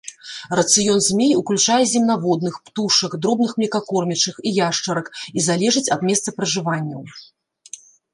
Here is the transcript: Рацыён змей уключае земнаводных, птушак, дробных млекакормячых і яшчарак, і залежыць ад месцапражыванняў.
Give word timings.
Рацыён 0.59 0.99
змей 1.07 1.33
уключае 1.41 1.81
земнаводных, 1.93 2.53
птушак, 2.69 3.11
дробных 3.25 3.51
млекакормячых 3.59 4.35
і 4.47 4.55
яшчарак, 4.69 5.07
і 5.37 5.45
залежыць 5.49 5.85
ад 5.97 6.01
месцапражыванняў. 6.11 7.01